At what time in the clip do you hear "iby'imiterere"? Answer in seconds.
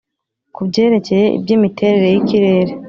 1.37-2.07